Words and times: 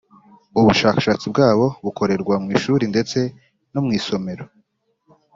Ubushakashatsi 0.59 1.25
bwabo 1.33 1.65
bukorerwa 1.83 2.35
mu 2.43 2.49
ishuri 2.57 2.83
ndetse 2.93 3.19
no 3.73 3.81
mu 3.85 3.91
isomero. 3.99 4.43